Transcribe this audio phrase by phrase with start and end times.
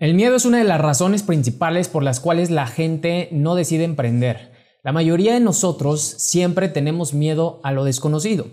[0.00, 3.82] El miedo es una de las razones principales por las cuales la gente no decide
[3.82, 4.52] emprender.
[4.84, 8.46] La mayoría de nosotros siempre tenemos miedo a lo desconocido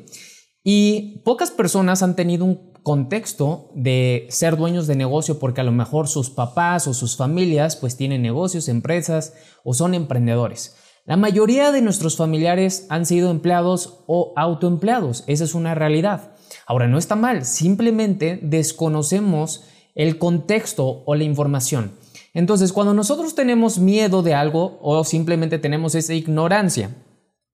[0.63, 5.71] y pocas personas han tenido un contexto de ser dueños de negocio porque a lo
[5.71, 10.75] mejor sus papás o sus familias pues tienen negocios, empresas o son emprendedores.
[11.05, 16.31] La mayoría de nuestros familiares han sido empleados o autoempleados, esa es una realidad.
[16.65, 19.65] Ahora no está mal, simplemente desconocemos
[19.95, 21.93] el contexto o la información.
[22.33, 26.95] Entonces, cuando nosotros tenemos miedo de algo o simplemente tenemos esa ignorancia,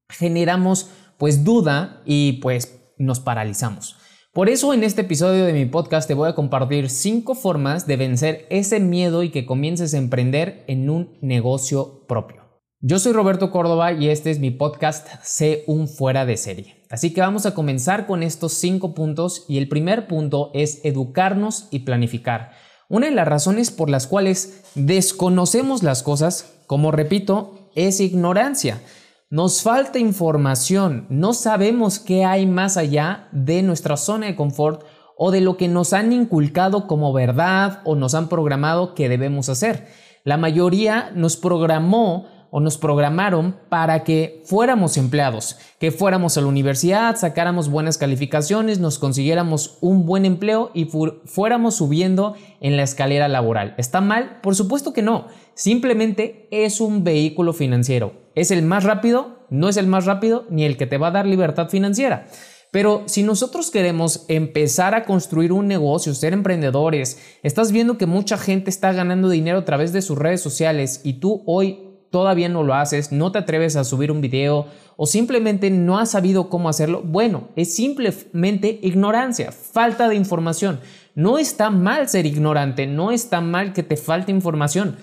[0.10, 3.96] generamos pues duda y pues nos paralizamos.
[4.34, 7.98] Por eso en este episodio de mi podcast te voy a compartir cinco formas de
[7.98, 12.42] vencer ese miedo y que comiences a emprender en un negocio propio.
[12.80, 16.81] Yo soy Roberto Córdoba y este es mi podcast Sé un fuera de serie.
[16.92, 21.68] Así que vamos a comenzar con estos cinco puntos y el primer punto es educarnos
[21.72, 22.52] y planificar.
[22.90, 28.82] Una de las razones por las cuales desconocemos las cosas, como repito, es ignorancia.
[29.30, 34.84] Nos falta información, no sabemos qué hay más allá de nuestra zona de confort
[35.18, 39.48] o de lo que nos han inculcado como verdad o nos han programado que debemos
[39.48, 39.88] hacer.
[40.26, 46.48] La mayoría nos programó o nos programaron para que fuéramos empleados, que fuéramos a la
[46.48, 50.90] universidad, sacáramos buenas calificaciones, nos consiguiéramos un buen empleo y
[51.26, 53.74] fuéramos subiendo en la escalera laboral.
[53.78, 54.40] ¿Está mal?
[54.44, 55.28] Por supuesto que no.
[55.54, 58.14] Simplemente es un vehículo financiero.
[58.36, 59.40] ¿Es el más rápido?
[59.50, 62.28] No es el más rápido ni el que te va a dar libertad financiera.
[62.72, 68.38] Pero si nosotros queremos empezar a construir un negocio, ser emprendedores, estás viendo que mucha
[68.38, 72.64] gente está ganando dinero a través de sus redes sociales y tú hoy todavía no
[72.64, 74.68] lo haces, no te atreves a subir un video
[74.98, 80.80] o simplemente no has sabido cómo hacerlo, bueno, es simplemente ignorancia, falta de información.
[81.16, 84.98] No está mal ser ignorante, no está mal que te falte información.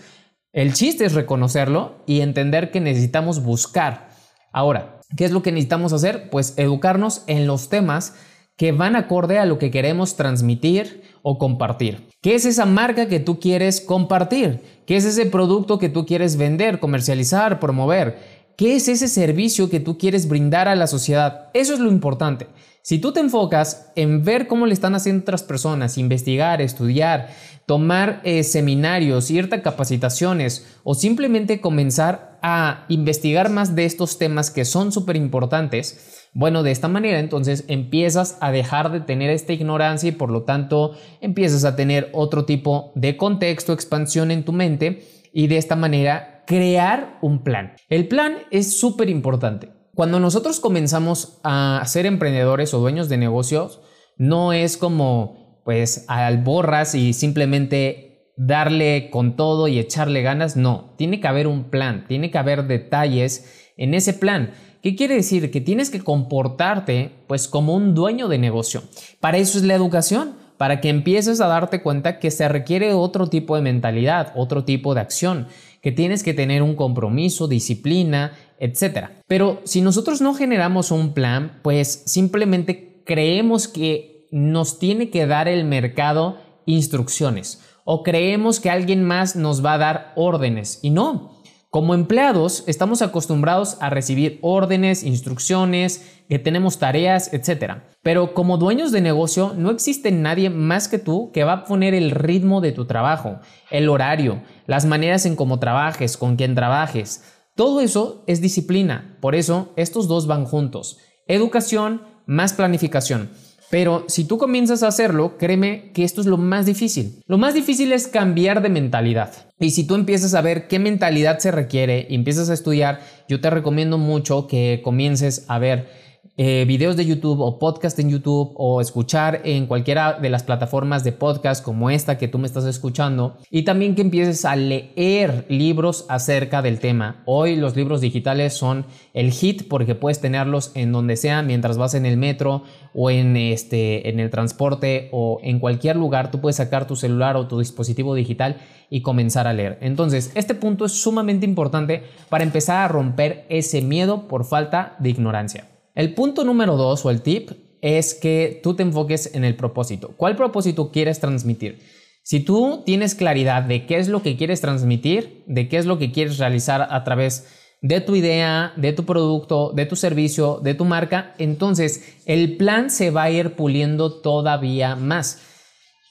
[0.52, 4.08] El chiste es reconocerlo y entender que necesitamos buscar.
[4.52, 6.30] Ahora, ¿qué es lo que necesitamos hacer?
[6.30, 8.14] Pues educarnos en los temas
[8.56, 12.07] que van acorde a lo que queremos transmitir o compartir.
[12.20, 14.60] ¿Qué es esa marca que tú quieres compartir?
[14.86, 18.18] ¿Qué es ese producto que tú quieres vender, comercializar, promover?
[18.56, 21.48] ¿Qué es ese servicio que tú quieres brindar a la sociedad?
[21.54, 22.48] Eso es lo importante.
[22.82, 27.28] Si tú te enfocas en ver cómo le están haciendo otras personas, investigar, estudiar,
[27.66, 34.50] tomar eh, seminarios, ir a capacitaciones o simplemente comenzar a investigar más de estos temas
[34.50, 39.52] que son súper importantes, bueno, de esta manera entonces empiezas a dejar de tener esta
[39.52, 44.52] ignorancia y por lo tanto empiezas a tener otro tipo de contexto, expansión en tu
[44.52, 45.02] mente
[45.32, 47.74] y de esta manera crear un plan.
[47.88, 49.70] El plan es súper importante.
[49.94, 53.80] Cuando nosotros comenzamos a ser emprendedores o dueños de negocios,
[54.16, 60.94] no es como pues al borras y simplemente darle con todo y echarle ganas, no,
[60.96, 64.52] tiene que haber un plan, tiene que haber detalles en ese plan.
[64.88, 65.50] ¿Qué quiere decir?
[65.50, 68.84] Que tienes que comportarte pues como un dueño de negocio.
[69.20, 73.26] Para eso es la educación, para que empieces a darte cuenta que se requiere otro
[73.26, 75.48] tipo de mentalidad, otro tipo de acción,
[75.82, 79.10] que tienes que tener un compromiso, disciplina, etc.
[79.26, 85.48] Pero si nosotros no generamos un plan, pues simplemente creemos que nos tiene que dar
[85.48, 91.37] el mercado instrucciones o creemos que alguien más nos va a dar órdenes y no.
[91.70, 97.82] Como empleados estamos acostumbrados a recibir órdenes, instrucciones, que tenemos tareas, etc.
[98.02, 101.92] Pero como dueños de negocio no existe nadie más que tú que va a poner
[101.92, 103.40] el ritmo de tu trabajo,
[103.70, 107.22] el horario, las maneras en cómo trabajes, con quién trabajes.
[107.54, 109.18] Todo eso es disciplina.
[109.20, 110.96] Por eso estos dos van juntos.
[111.26, 113.30] Educación más planificación.
[113.70, 117.22] Pero si tú comienzas a hacerlo, créeme que esto es lo más difícil.
[117.26, 119.32] Lo más difícil es cambiar de mentalidad.
[119.60, 123.40] Y si tú empiezas a ver qué mentalidad se requiere y empiezas a estudiar, yo
[123.40, 126.07] te recomiendo mucho que comiences a ver
[126.40, 131.02] eh, videos de YouTube o podcast en YouTube o escuchar en cualquiera de las plataformas
[131.02, 135.46] de podcast como esta que tú me estás escuchando y también que empieces a leer
[135.48, 137.24] libros acerca del tema.
[137.26, 141.94] Hoy los libros digitales son el hit porque puedes tenerlos en donde sea mientras vas
[141.94, 142.62] en el metro
[142.94, 146.30] o en, este, en el transporte o en cualquier lugar.
[146.30, 148.58] Tú puedes sacar tu celular o tu dispositivo digital
[148.90, 149.78] y comenzar a leer.
[149.80, 155.10] Entonces, este punto es sumamente importante para empezar a romper ese miedo por falta de
[155.10, 155.77] ignorancia.
[155.98, 157.50] El punto número dos o el tip
[157.80, 160.14] es que tú te enfoques en el propósito.
[160.16, 161.80] ¿Cuál propósito quieres transmitir?
[162.22, 165.98] Si tú tienes claridad de qué es lo que quieres transmitir, de qué es lo
[165.98, 167.48] que quieres realizar a través
[167.82, 172.90] de tu idea, de tu producto, de tu servicio, de tu marca, entonces el plan
[172.90, 175.40] se va a ir puliendo todavía más.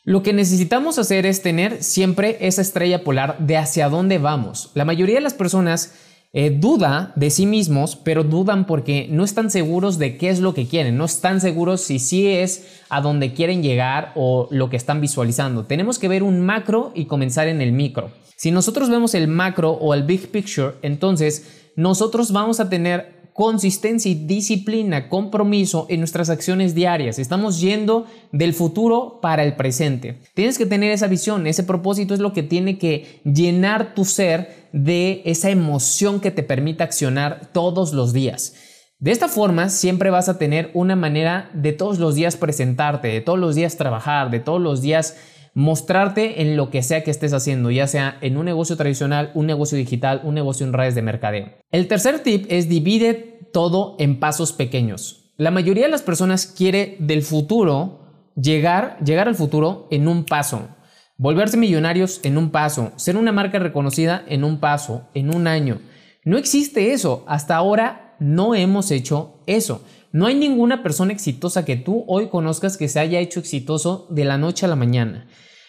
[0.03, 4.69] Lo que necesitamos hacer es tener siempre esa estrella polar de hacia dónde vamos.
[4.73, 5.93] La mayoría de las personas
[6.33, 10.53] eh, duda de sí mismos, pero dudan porque no están seguros de qué es lo
[10.53, 14.77] que quieren, no están seguros si sí es a dónde quieren llegar o lo que
[14.77, 15.63] están visualizando.
[15.63, 18.11] Tenemos que ver un macro y comenzar en el micro.
[18.35, 24.09] Si nosotros vemos el macro o el big picture, entonces nosotros vamos a tener consistencia
[24.09, 27.19] y disciplina, compromiso en nuestras acciones diarias.
[27.19, 30.17] Estamos yendo del futuro para el presente.
[30.33, 34.69] Tienes que tener esa visión, ese propósito es lo que tiene que llenar tu ser
[34.73, 38.55] de esa emoción que te permita accionar todos los días.
[38.97, 43.21] De esta forma, siempre vas a tener una manera de todos los días presentarte, de
[43.21, 45.15] todos los días trabajar, de todos los días
[45.53, 49.45] mostrarte en lo que sea que estés haciendo, ya sea en un negocio tradicional, un
[49.45, 51.49] negocio digital, un negocio en redes de mercadeo.
[51.71, 55.31] El tercer tip es divide todo en pasos pequeños.
[55.37, 60.69] La mayoría de las personas quiere del futuro llegar, llegar al futuro en un paso.
[61.17, 65.79] Volverse millonarios en un paso, ser una marca reconocida en un paso, en un año.
[66.23, 67.23] No existe eso.
[67.27, 69.81] Hasta ahora no hemos hecho eso.
[70.17, 74.25] No hay ninguna persona exitosa que tú hoy conozcas que se haya hecho exitoso de
[74.25, 75.27] la noche a la mañana.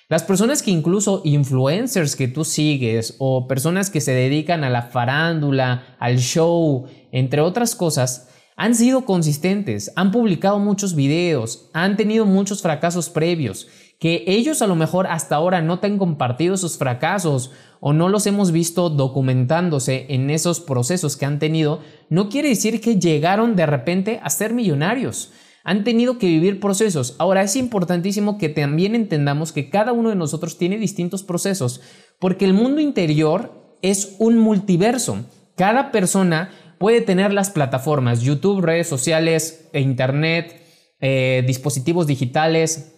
[0.09, 4.81] Las personas que incluso influencers que tú sigues o personas que se dedican a la
[4.81, 12.25] farándula, al show, entre otras cosas, han sido consistentes, han publicado muchos videos, han tenido
[12.25, 13.69] muchos fracasos previos,
[13.99, 17.51] que ellos a lo mejor hasta ahora no te han compartido sus fracasos
[17.81, 22.81] o no los hemos visto documentándose en esos procesos que han tenido, no quiere decir
[22.81, 25.33] que llegaron de repente a ser millonarios
[25.69, 27.15] han tenido que vivir procesos.
[27.19, 31.83] Ahora es importantísimo que también entendamos que cada uno de nosotros tiene distintos procesos,
[32.19, 35.27] porque el mundo interior es un multiverso.
[35.57, 40.63] Cada persona puede tener las plataformas, YouTube, redes sociales, Internet,
[41.01, 42.98] eh, dispositivos digitales,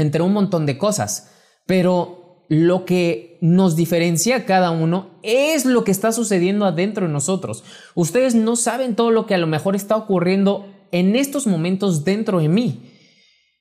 [0.00, 1.30] entre un montón de cosas.
[1.66, 7.12] Pero lo que nos diferencia a cada uno es lo que está sucediendo adentro de
[7.12, 7.62] nosotros.
[7.94, 12.40] Ustedes no saben todo lo que a lo mejor está ocurriendo en estos momentos dentro
[12.40, 12.90] de mí.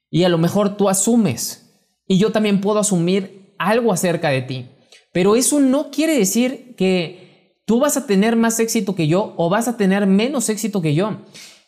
[0.10, 1.70] Y a lo mejor tú asumes
[2.08, 4.66] y yo también puedo asumir algo acerca de ti.
[5.14, 9.50] Pero eso no quiere decir que tú vas a tener más éxito que yo o
[9.50, 11.18] vas a tener menos éxito que yo.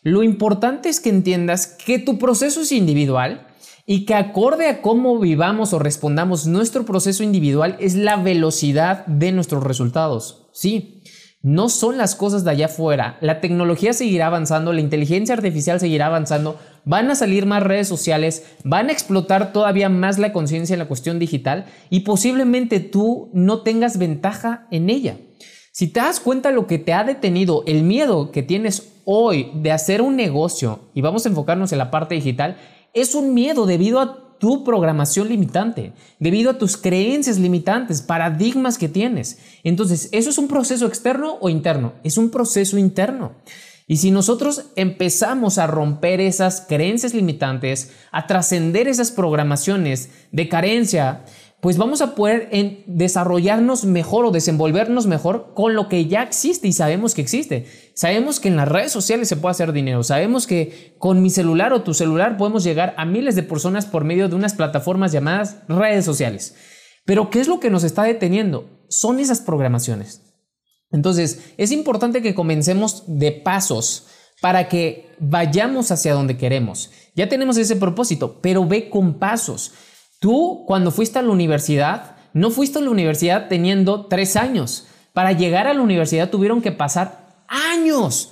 [0.02, 3.46] Lo importante es que entiendas que tu proceso es individual
[3.86, 9.32] y que acorde a cómo vivamos o respondamos nuestro proceso individual es la velocidad de
[9.32, 10.48] nuestros resultados.
[10.52, 11.02] Sí,
[11.42, 13.18] no son las cosas de allá afuera.
[13.20, 18.44] La tecnología seguirá avanzando, la inteligencia artificial seguirá avanzando, van a salir más redes sociales,
[18.62, 23.62] van a explotar todavía más la conciencia en la cuestión digital y posiblemente tú no
[23.62, 25.16] tengas ventaja en ella.
[25.72, 29.72] Si te das cuenta lo que te ha detenido, el miedo que tienes hoy de
[29.72, 32.58] hacer un negocio, y vamos a enfocarnos en la parte digital,
[32.92, 38.88] es un miedo debido a tu programación limitante, debido a tus creencias limitantes, paradigmas que
[38.88, 39.38] tienes.
[39.62, 41.92] Entonces, ¿eso es un proceso externo o interno?
[42.02, 43.32] Es un proceso interno.
[43.86, 51.24] Y si nosotros empezamos a romper esas creencias limitantes, a trascender esas programaciones de carencia,
[51.62, 52.50] pues vamos a poder
[52.88, 57.68] desarrollarnos mejor o desenvolvernos mejor con lo que ya existe y sabemos que existe.
[57.94, 61.72] Sabemos que en las redes sociales se puede hacer dinero, sabemos que con mi celular
[61.72, 65.58] o tu celular podemos llegar a miles de personas por medio de unas plataformas llamadas
[65.68, 66.56] redes sociales.
[67.04, 68.68] Pero ¿qué es lo que nos está deteniendo?
[68.88, 70.20] Son esas programaciones.
[70.90, 74.08] Entonces, es importante que comencemos de pasos
[74.40, 76.90] para que vayamos hacia donde queremos.
[77.14, 79.74] Ya tenemos ese propósito, pero ve con pasos.
[80.22, 84.86] Tú, cuando fuiste a la universidad, no fuiste a la universidad teniendo tres años.
[85.12, 88.30] Para llegar a la universidad tuvieron que pasar años.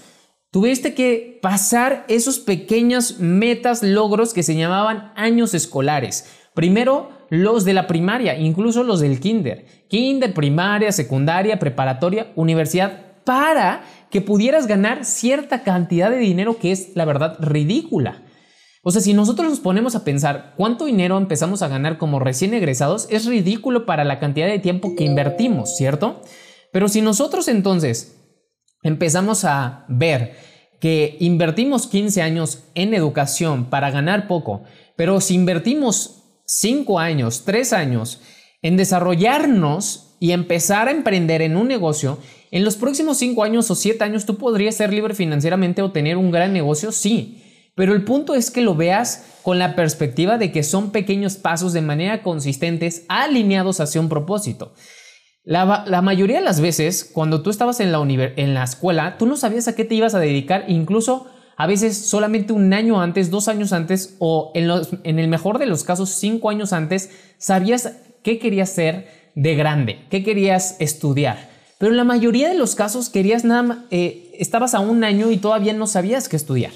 [0.53, 6.31] Tuviste que pasar esos pequeños metas, logros que se llamaban años escolares.
[6.55, 9.67] Primero, los de la primaria, incluso los del kinder.
[9.89, 16.95] Kinder, primaria, secundaria, preparatoria, universidad, para que pudieras ganar cierta cantidad de dinero que es,
[16.95, 18.23] la verdad, ridícula.
[18.83, 22.55] O sea, si nosotros nos ponemos a pensar cuánto dinero empezamos a ganar como recién
[22.55, 26.23] egresados, es ridículo para la cantidad de tiempo que invertimos, ¿cierto?
[26.73, 28.17] Pero si nosotros entonces
[28.83, 30.35] empezamos a ver
[30.81, 34.63] que invertimos 15 años en educación para ganar poco,
[34.97, 38.21] pero si invertimos 5 años, 3 años
[38.63, 42.19] en desarrollarnos y empezar a emprender en un negocio,
[42.51, 46.17] en los próximos 5 años o 7 años tú podrías ser libre financieramente o tener
[46.17, 47.40] un gran negocio, sí.
[47.81, 51.73] Pero el punto es que lo veas con la perspectiva de que son pequeños pasos
[51.73, 54.75] de manera consistentes alineados hacia un propósito.
[55.45, 59.35] La, mayoría de las veces, cuando tú estabas en la, en la escuela, tú no
[59.35, 63.49] sabías a qué te ibas a dedicar, incluso a veces solamente un año antes, dos
[63.49, 64.71] años antes o en,
[65.05, 67.09] en el mejor de los casos cinco años antes,
[67.39, 71.49] sabías qué querías ser de grande, qué querías estudiar.
[71.79, 75.39] Pero en la mayoría de los casos querías nada, eh, estabas a un año y
[75.39, 76.73] todavía no sabías qué estudiar.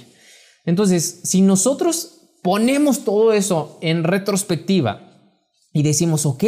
[0.64, 5.10] Entonces, si nosotros ponemos todo eso en retrospectiva
[5.72, 6.44] y decimos, ok,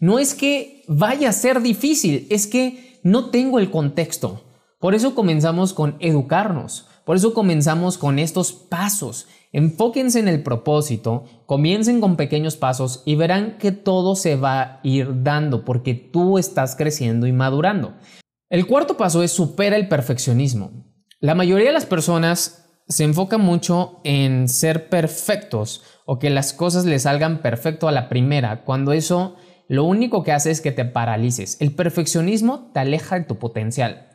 [0.00, 4.42] no es que vaya a ser difícil, es que no tengo el contexto.
[4.78, 9.26] Por eso comenzamos con educarnos, por eso comenzamos con estos pasos.
[9.52, 14.80] Enfóquense en el propósito, comiencen con pequeños pasos y verán que todo se va a
[14.82, 17.94] ir dando porque tú estás creciendo y madurando.
[18.50, 20.84] El cuarto paso es supera el perfeccionismo.
[21.20, 26.84] La mayoría de las personas se enfoca mucho en ser perfectos o que las cosas
[26.84, 29.36] le salgan perfecto a la primera, cuando eso
[29.68, 31.56] lo único que hace es que te paralices.
[31.60, 34.08] El perfeccionismo te aleja de tu potencial.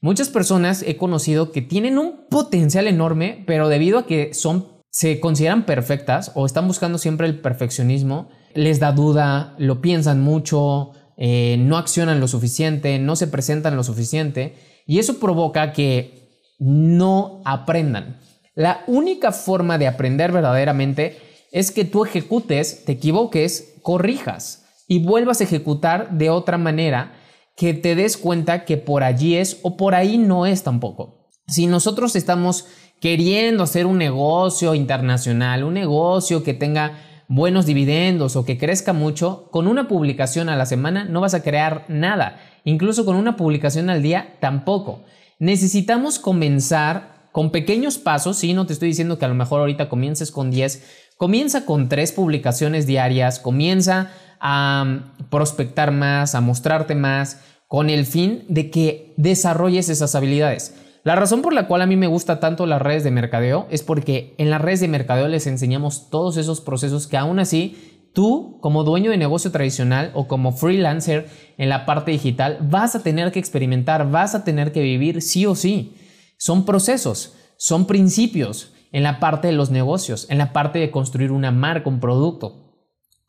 [0.00, 5.18] Muchas personas he conocido que tienen un potencial enorme, pero debido a que son se
[5.18, 11.56] consideran perfectas o están buscando siempre el perfeccionismo, les da duda, lo piensan mucho, eh,
[11.58, 14.54] no accionan lo suficiente, no se presentan lo suficiente
[14.86, 16.23] y eso provoca que
[16.64, 18.16] no aprendan.
[18.54, 21.18] La única forma de aprender verdaderamente
[21.52, 27.12] es que tú ejecutes, te equivoques, corrijas y vuelvas a ejecutar de otra manera
[27.56, 31.28] que te des cuenta que por allí es o por ahí no es tampoco.
[31.46, 32.66] Si nosotros estamos
[32.98, 39.48] queriendo hacer un negocio internacional, un negocio que tenga buenos dividendos o que crezca mucho,
[39.50, 42.40] con una publicación a la semana no vas a crear nada.
[42.64, 45.00] Incluso con una publicación al día tampoco
[45.38, 49.88] necesitamos comenzar con pequeños pasos, sí, no te estoy diciendo que a lo mejor ahorita
[49.88, 50.84] comiences con 10,
[51.16, 58.06] comienza con tres publicaciones diarias, comienza a mm, prospectar más, a mostrarte más, con el
[58.06, 60.74] fin de que desarrolles esas habilidades.
[61.04, 63.82] La razón por la cual a mí me gusta tanto las redes de mercadeo es
[63.82, 68.58] porque en las redes de mercadeo les enseñamos todos esos procesos que aún así tú
[68.62, 73.32] como dueño de negocio tradicional o como freelancer en la parte digital vas a tener
[73.32, 75.94] que experimentar, vas a tener que vivir sí o sí.
[76.38, 81.32] Son procesos, son principios en la parte de los negocios, en la parte de construir
[81.32, 82.63] una marca, un producto.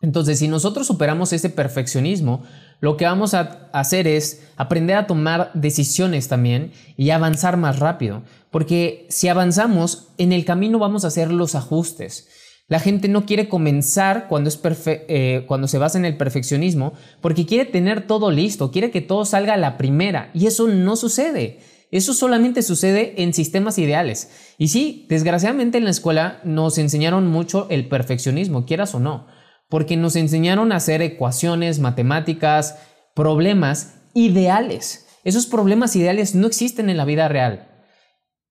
[0.02, 2.44] Entonces, si nosotros superamos ese perfeccionismo,
[2.80, 8.24] lo que vamos a hacer es aprender a tomar decisiones también y avanzar más rápido.
[8.52, 12.28] Porque si avanzamos, en el camino vamos a hacer los ajustes.
[12.68, 17.46] La gente no quiere comenzar cuando, es eh, cuando se basa en el perfeccionismo porque
[17.46, 21.60] quiere tener todo listo, quiere que todo salga a la primera y eso no sucede.
[21.92, 24.30] Eso solamente sucede en sistemas ideales.
[24.58, 29.28] Y sí, desgraciadamente en la escuela nos enseñaron mucho el perfeccionismo, quieras o no,
[29.70, 32.78] porque nos enseñaron a hacer ecuaciones, matemáticas,
[33.16, 35.08] problemas ideales.
[35.24, 37.68] Esos problemas ideales no existen en la vida real.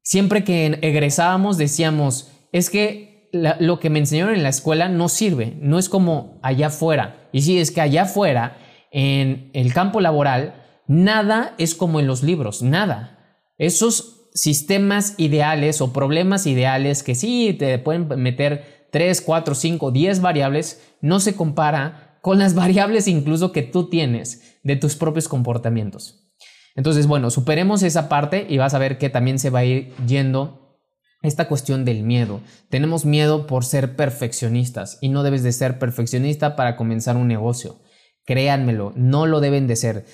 [0.03, 5.57] Siempre que egresábamos decíamos, es que lo que me enseñaron en la escuela no sirve,
[5.61, 7.29] no es como allá afuera.
[7.33, 8.59] Y sí, es que allá afuera,
[8.91, 13.41] en el campo laboral, nada es como en los libros, nada.
[13.59, 20.21] Esos sistemas ideales o problemas ideales que sí te pueden meter 3, 4, 5, 10
[20.21, 26.31] variables, no se compara con las variables incluso que tú tienes de tus propios comportamientos.
[26.77, 29.93] Entonces, bueno, superemos esa parte y vas a ver que también se va a ir
[30.07, 30.79] yendo
[31.23, 32.41] esta cuestión del miedo.
[32.69, 37.81] Tenemos miedo por ser perfeccionistas y no debes de ser perfeccionista para comenzar un negocio.
[38.25, 40.07] Créanmelo, no lo deben de ser.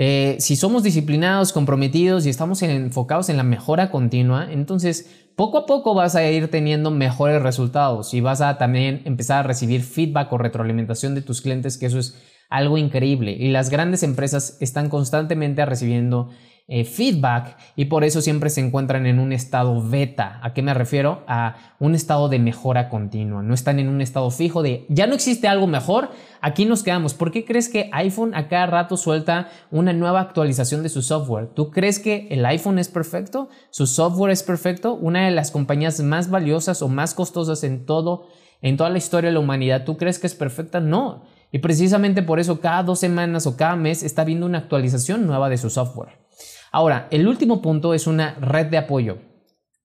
[0.00, 5.66] Eh, si somos disciplinados, comprometidos y estamos enfocados en la mejora continua, entonces poco a
[5.66, 10.32] poco vas a ir teniendo mejores resultados y vas a también empezar a recibir feedback
[10.32, 12.16] o retroalimentación de tus clientes, que eso es
[12.48, 13.32] algo increíble.
[13.32, 16.30] Y las grandes empresas están constantemente recibiendo
[16.70, 20.38] eh, feedback y por eso siempre se encuentran en un estado beta.
[20.42, 21.24] ¿A qué me refiero?
[21.26, 23.42] A un estado de mejora continua.
[23.42, 26.10] No están en un estado fijo de ya no existe algo mejor,
[26.42, 27.14] aquí nos quedamos.
[27.14, 31.46] ¿Por qué crees que iPhone a cada rato suelta una nueva actualización de su software?
[31.46, 33.48] ¿Tú crees que el iPhone es perfecto?
[33.70, 34.92] ¿Su software es perfecto?
[34.92, 38.26] Una de las compañías más valiosas o más costosas en todo,
[38.60, 39.86] en toda la historia de la humanidad.
[39.86, 40.80] ¿Tú crees que es perfecta?
[40.80, 41.22] No.
[41.50, 45.48] Y precisamente por eso cada dos semanas o cada mes está viendo una actualización nueva
[45.48, 46.27] de su software.
[46.72, 49.18] Ahora, el último punto es una red de apoyo,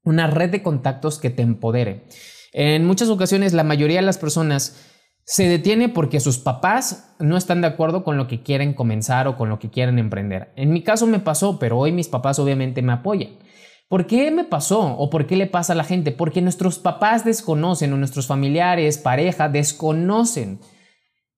[0.03, 2.05] una red de contactos que te empodere.
[2.51, 4.89] En muchas ocasiones la mayoría de las personas
[5.25, 9.37] se detiene porque sus papás no están de acuerdo con lo que quieren comenzar o
[9.37, 10.51] con lo que quieren emprender.
[10.55, 13.37] En mi caso me pasó, pero hoy mis papás obviamente me apoyan.
[13.87, 16.11] ¿Por qué me pasó o por qué le pasa a la gente?
[16.11, 20.59] Porque nuestros papás desconocen o nuestros familiares, pareja, desconocen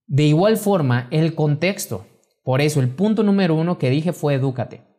[0.08, 2.06] de igual forma el contexto.
[2.44, 4.95] Por eso el punto número uno que dije fue edúcate.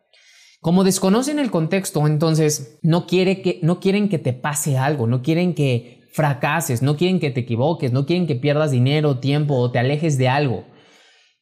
[0.60, 5.22] Como desconocen el contexto, entonces no, quiere que, no quieren que te pase algo, no
[5.22, 9.70] quieren que fracases, no quieren que te equivoques, no quieren que pierdas dinero, tiempo o
[9.70, 10.64] te alejes de algo.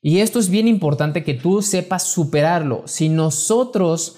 [0.02, 2.82] Y esto es bien importante que tú sepas superarlo.
[2.86, 4.16] Si nosotros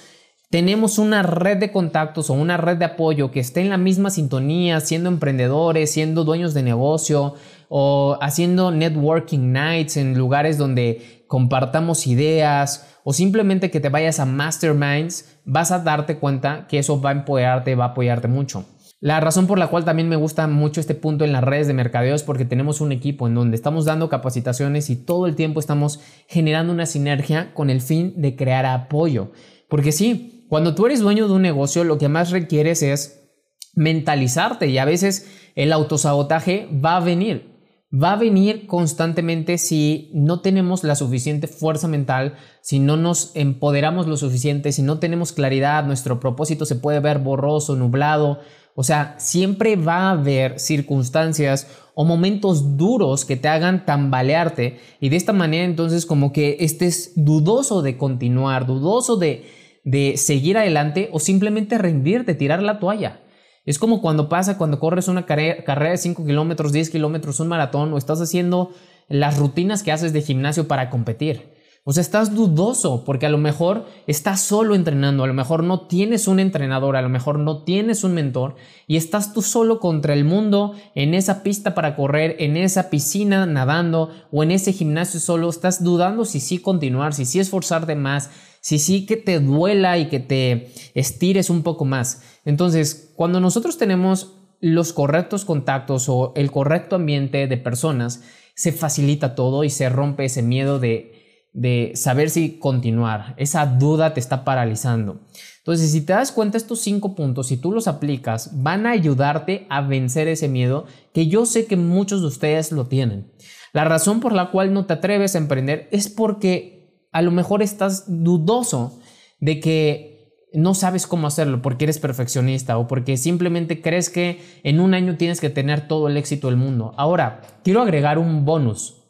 [0.50, 4.10] tenemos una red de contactos o una red de apoyo que esté en la misma
[4.10, 7.34] sintonía, siendo emprendedores, siendo dueños de negocio
[7.68, 14.26] o haciendo networking nights en lugares donde compartamos ideas o simplemente que te vayas a
[14.26, 18.64] masterminds, vas a darte cuenta que eso va a empoderarte, va a apoyarte mucho.
[18.98, 21.74] La razón por la cual también me gusta mucho este punto en las redes de
[21.74, 25.60] mercadeo es porque tenemos un equipo en donde estamos dando capacitaciones y todo el tiempo
[25.60, 29.32] estamos generando una sinergia con el fin de crear apoyo.
[29.68, 33.28] Porque sí, cuando tú eres dueño de un negocio, lo que más requieres es
[33.74, 37.55] mentalizarte y a veces el autosabotaje va a venir.
[37.92, 44.08] Va a venir constantemente si no tenemos la suficiente fuerza mental, si no nos empoderamos
[44.08, 48.40] lo suficiente, si no tenemos claridad, nuestro propósito se puede ver borroso, nublado,
[48.74, 55.08] o sea, siempre va a haber circunstancias o momentos duros que te hagan tambalearte y
[55.08, 59.46] de esta manera entonces como que estés dudoso de continuar, dudoso de,
[59.84, 63.20] de seguir adelante o simplemente rendirte, tirar la toalla.
[63.66, 67.92] Es como cuando pasa cuando corres una carrera de 5 kilómetros, 10 kilómetros, un maratón
[67.92, 68.70] o estás haciendo
[69.08, 71.55] las rutinas que haces de gimnasio para competir.
[71.88, 75.82] O sea, estás dudoso porque a lo mejor estás solo entrenando, a lo mejor no
[75.82, 78.56] tienes un entrenador, a lo mejor no tienes un mentor
[78.88, 83.46] y estás tú solo contra el mundo en esa pista para correr, en esa piscina
[83.46, 85.48] nadando o en ese gimnasio solo.
[85.48, 90.08] Estás dudando si sí continuar, si sí esforzarte más, si sí que te duela y
[90.08, 92.20] que te estires un poco más.
[92.44, 98.24] Entonces, cuando nosotros tenemos los correctos contactos o el correcto ambiente de personas,
[98.56, 101.15] se facilita todo y se rompe ese miedo de
[101.56, 103.34] de saber si continuar.
[103.38, 105.22] Esa duda te está paralizando.
[105.56, 109.66] Entonces, si te das cuenta, estos cinco puntos, si tú los aplicas, van a ayudarte
[109.70, 110.84] a vencer ese miedo
[111.14, 113.32] que yo sé que muchos de ustedes lo tienen.
[113.72, 117.62] La razón por la cual no te atreves a emprender es porque a lo mejor
[117.62, 119.00] estás dudoso
[119.40, 124.78] de que no sabes cómo hacerlo porque eres perfeccionista o porque simplemente crees que en
[124.78, 126.92] un año tienes que tener todo el éxito del mundo.
[126.98, 129.02] Ahora, quiero agregar un bonus.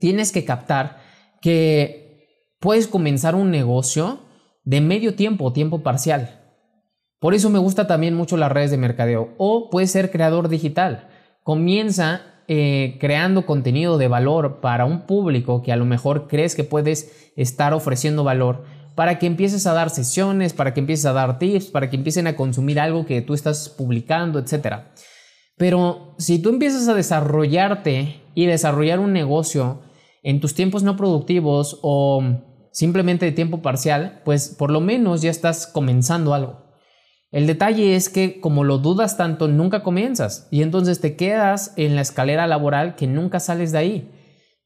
[0.00, 1.03] Tienes que captar
[1.44, 4.20] que puedes comenzar un negocio
[4.64, 6.40] de medio tiempo o tiempo parcial.
[7.20, 9.34] Por eso me gusta también mucho las redes de mercadeo.
[9.36, 11.06] O puedes ser creador digital.
[11.42, 16.64] Comienza eh, creando contenido de valor para un público que a lo mejor crees que
[16.64, 21.38] puedes estar ofreciendo valor para que empieces a dar sesiones, para que empieces a dar
[21.38, 24.76] tips, para que empiecen a consumir algo que tú estás publicando, etc.
[25.58, 29.82] Pero si tú empiezas a desarrollarte y desarrollar un negocio
[30.24, 32.24] en tus tiempos no productivos o
[32.72, 36.64] simplemente de tiempo parcial, pues por lo menos ya estás comenzando algo.
[37.30, 41.94] El detalle es que como lo dudas tanto, nunca comienzas y entonces te quedas en
[41.94, 44.10] la escalera laboral que nunca sales de ahí,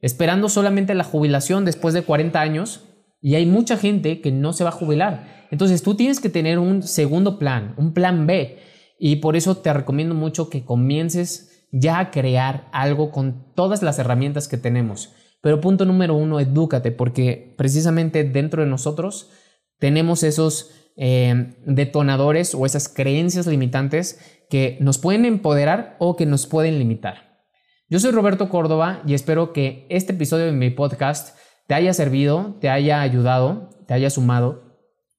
[0.00, 2.84] esperando solamente la jubilación después de 40 años
[3.20, 5.46] y hay mucha gente que no se va a jubilar.
[5.50, 8.58] Entonces tú tienes que tener un segundo plan, un plan B
[8.98, 13.98] y por eso te recomiendo mucho que comiences ya a crear algo con todas las
[13.98, 15.14] herramientas que tenemos.
[15.40, 19.30] Pero punto número uno, edúcate, porque precisamente dentro de nosotros
[19.78, 24.18] tenemos esos eh, detonadores o esas creencias limitantes
[24.50, 27.44] que nos pueden empoderar o que nos pueden limitar.
[27.88, 32.56] Yo soy Roberto Córdoba y espero que este episodio de mi podcast te haya servido,
[32.60, 34.76] te haya ayudado, te haya sumado.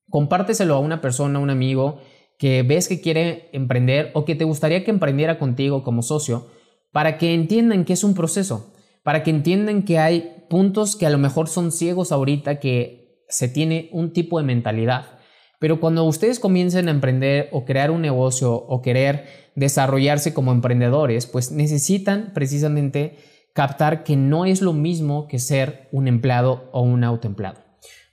[0.10, 2.02] Compárteselo a una persona, a un amigo
[2.38, 6.48] que ves que quiere emprender o que te gustaría que emprendiera contigo como socio
[6.92, 11.10] para que entiendan que es un proceso para que entiendan que hay puntos que a
[11.10, 15.20] lo mejor son ciegos ahorita, que se tiene un tipo de mentalidad.
[15.60, 21.28] Pero cuando ustedes comiencen a emprender o crear un negocio o querer desarrollarse como emprendedores,
[21.28, 23.18] pues necesitan precisamente
[23.54, 27.60] captar que no es lo mismo que ser un empleado o un autoempleado.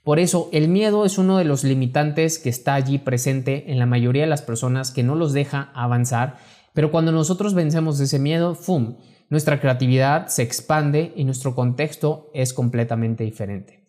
[0.03, 3.85] Por eso el miedo es uno de los limitantes que está allí presente en la
[3.85, 6.37] mayoría de las personas que no los deja avanzar,
[6.73, 8.97] pero cuando nosotros vencemos ese miedo, ¡fum!
[9.29, 13.85] Nuestra creatividad se expande y nuestro contexto es completamente diferente.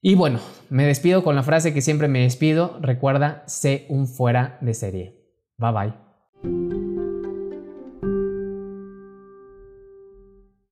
[0.00, 0.38] Y bueno,
[0.70, 2.78] me despido con la frase que siempre me despido.
[2.80, 5.16] Recuerda, sé un fuera de serie.
[5.58, 6.05] Bye bye.